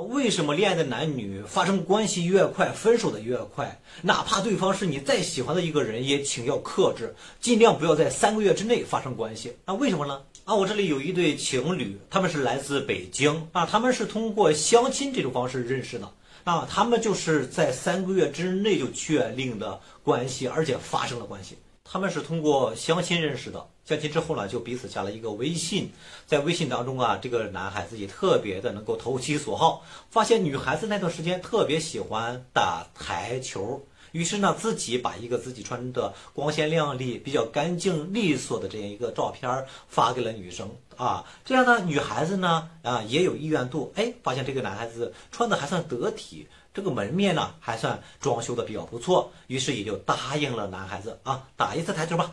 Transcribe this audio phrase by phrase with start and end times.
[0.00, 3.80] 为什么恋爱的男女发生关系越快，分手的越快？
[4.02, 9.56] 哪怕对方是你再喜欢的一个人，也请要克制，尽量不要在三个月之内发生关系。
[9.64, 10.22] 那为什么呢？
[10.44, 16.10] 啊，我这里有一对情侣，他们是来自北京啊，他们是通过相亲这种方式认识的。
[16.44, 21.58] 啊，他们就是在三个月之内就确定的关系，而且发生了关系。
[21.82, 25.92] 他们是通过相亲认识的，相亲之后呢，就彼此加了一个微信。
[26.26, 41.24] 在微信当中啊，这个男孩子也特别的能够投其所好，发现女孩子那段时间特别喜欢打台球，于是呢，自己把一个自己穿的光鲜亮丽、比较干净利索的这样一个照片发给了女生啊。
[41.44, 46.48] 这样呢，女孩子呢啊也有意愿度，哎，发现这个男孩子穿的还算得体。
[46.74, 52.32] 这个门面呢还算装修的比较不错，于是也就答应了男孩子啊，打一次台球吧。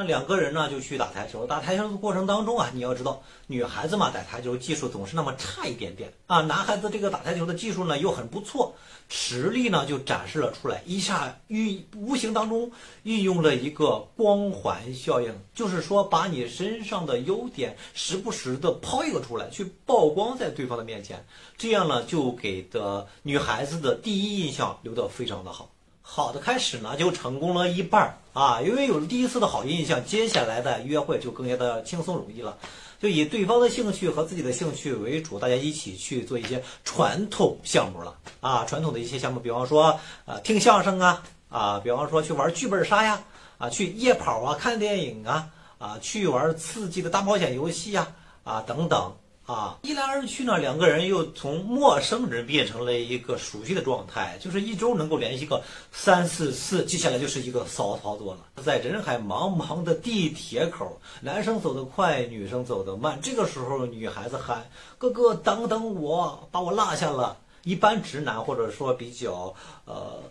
[0.00, 8.74] 那两个人呢就去打台球，打台球的过程当中啊，你要知道女孩子嘛打台球技术总是那么差一点点啊，男孩子这个打台球的技术呢又很不错，
[9.10, 21.22] 实力呢就展示了出来，一下运无形当中运用了一个光环效应，就是说把你身上的优点时不时的抛一个出来，去曝光在对方的面前，
[21.58, 25.70] 这样呢就给的女孩子的第一印象留得非常的好。
[26.12, 32.58] 好的开始呢，就成功了一半儿啊，因为有了第一次的好印象，接下来的约会就更加的轻松容易了。
[33.00, 43.22] 就以对方的兴趣和自己的兴趣为主，大家一起去做一些传统项目了啊，传统的一些项目，比方说呃听相声啊啊，比方说去玩剧本杀呀
[43.58, 45.46] 啊，去夜跑啊，看电影啊
[45.78, 48.08] 啊，去玩刺激的大冒险游戏呀
[48.42, 49.14] 啊等等。
[49.50, 58.62] 啊，一来二去呢，两个人又从陌生人变成了一个熟悉的状态，就是一周能够联系个三四次，接下来就是一个骚操作了。
[58.62, 69.52] 在人海茫茫的地铁口，男生走得快，女生走得慢，这个时候女孩子喊：“哥哥，等等我，把我落下了。”一般直男或者说比较
[69.84, 70.22] 呃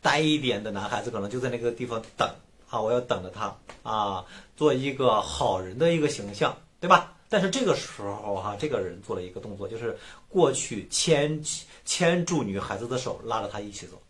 [0.00, 2.26] 呆一点的男孩子，可能就在那个地方等
[2.70, 4.24] 啊，我要等着他啊，
[4.56, 7.14] 做一个好人的一个形象，对吧？
[7.28, 9.98] 但是这个时候哈，这个人做了一个动作，就是
[10.30, 11.38] 过去牵
[11.84, 14.00] 牵住女孩子的手，拉着她一起走。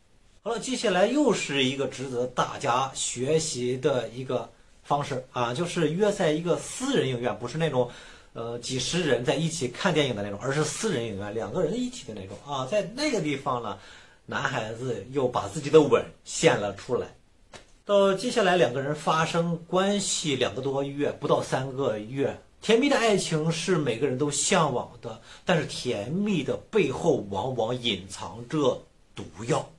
[0.42, 4.48] 好了，接下来又是一个值得大家学习的一个
[4.84, 7.90] 方式啊，就是约在一个私人影院，不是那种
[8.34, 12.66] 呃几十人在一起看电影的那种，而是私人影院，两个人一起的那种啊。
[12.66, 13.76] 在那个地方呢，
[14.26, 17.08] 男孩子又把自己的吻献了出来。
[17.84, 22.38] 到接下来两个人发生关系两个多月，不到三个月。
[22.60, 28.82] 甜蜜的爱情是每个人都向往的，但是甜蜜的背后往往隐藏着
[29.14, 29.70] 毒药。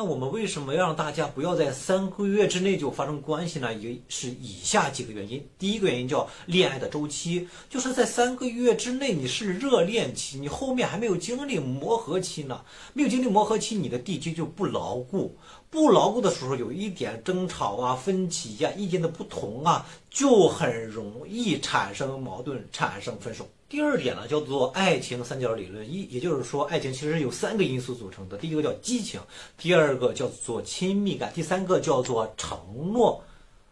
[0.00, 3.74] 那我们为什么要让大家不要在三个月之内就发生关系呢？
[3.74, 5.46] 也是以下几个原因。
[5.58, 15.36] 第一个原因叫恋爱的周期，就是在三个月之内你是热恋期，你后面还没有经历磨合期呢，没有经历磨合期，你的地基就不牢固。
[15.68, 23.46] 不牢固的时候，有一点争吵啊、分歧呀、意见的不同啊，就很容易产生矛盾、产生分手。
[23.70, 29.20] 第二点呢，叫做爱情三角理论，一也就是说，爱情其实有三个因素组成的，第一个叫激情，
[29.56, 32.58] 第二个叫做亲密感，第三个叫做承
[32.92, 33.22] 诺。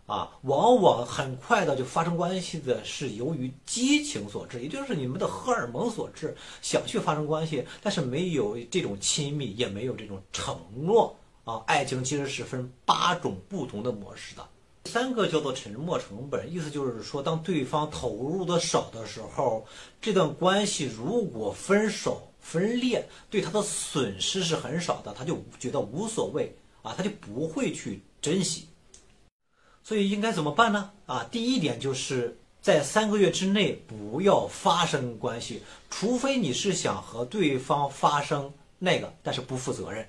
[0.06, 11.14] 啊，往往很快的就发生关系的是由于激情所致，也就是你们的荷尔蒙所致，想去发生关系，但是没有这种亲密，也没有这种承诺。
[11.42, 14.48] 啊，爱情其实是分八种不同的模式的。
[14.88, 19.66] 三个叫做沉没成本，意思就是说，当对方投入的少的时候，
[20.00, 28.66] 这段关系如果分手分裂，对他的损失是很少的，他就觉得无所谓啊，他就不会去珍惜。
[29.84, 30.90] 所以应该怎么办呢？
[31.06, 40.08] 啊，第一点就是在三个月之内不要发生关系，除非你是想和对方发生那个，但是不负责任。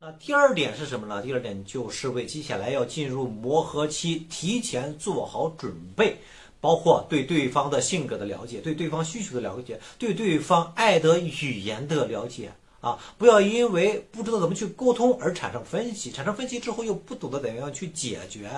[0.00, 1.20] 那第二点是什么呢？
[1.20, 6.16] 第二点就是为接下来要进入磨合期提前做好准备，
[6.60, 12.96] 包括对对方的性格的了解，对对方需求的了解，对对方爱的语言的了解啊！
[13.18, 18.48] 不要因为不知道怎么去沟通而产生分歧，产生分歧之后又不懂得怎样去解决，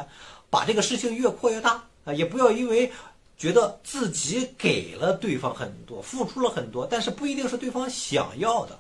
[0.51, 2.13] 把这个事情越扩越大啊！
[2.13, 2.93] 也不要因为
[3.39, 8.79] 觉得自己给了对方很多，付出了很多，但是不一定是对方想要的。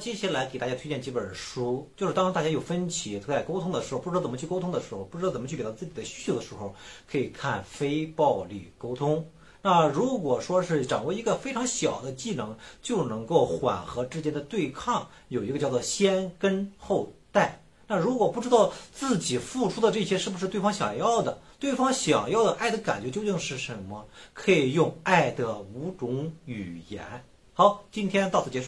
[0.00, 6.74] 接下来给大家推荐几本书，就是当大家有分歧在沟通的时候，不知道怎么去沟通的时候，不知道怎么去表达自己的需求的时候，
[7.08, 9.18] 可以看《非暴力沟通》。
[9.62, 17.62] 那如果说是掌握一个非常小的技能，就能够缓和之间的对抗，有一个叫做“先跟后带”。
[17.86, 27.04] 那如果不知道自己付出的这些是不是对方想要的，对方想要的爱的感觉究竟是什么，可以用《爱的五种语言》。
[27.54, 28.66] 好，今天到此结束。